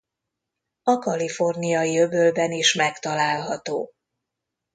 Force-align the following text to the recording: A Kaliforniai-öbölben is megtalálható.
A 0.83 0.97
Kaliforniai-öbölben 0.99 2.51
is 2.51 2.73
megtalálható. 2.73 3.93